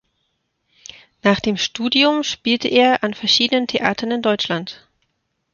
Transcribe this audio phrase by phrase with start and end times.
[1.21, 4.87] Nach dem Studium spielte er an verschiedenen Theatern in Deutschland.